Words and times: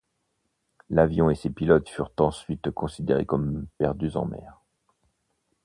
L'avion 0.89 1.29
et 1.29 1.35
ses 1.35 1.51
pilotes 1.51 1.87
furent 1.87 2.11
ensuite 2.19 2.71
considérés 2.71 3.27
comme 3.27 3.67
perdus 3.77 4.17
en 4.17 4.25
mer. 4.25 4.59